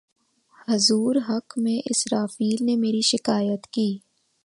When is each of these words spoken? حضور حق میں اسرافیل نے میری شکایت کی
حضور 0.67 1.15
حق 1.29 1.57
میں 1.57 1.77
اسرافیل 1.85 2.65
نے 2.65 2.75
میری 2.75 3.01
شکایت 3.01 3.67
کی 3.67 3.97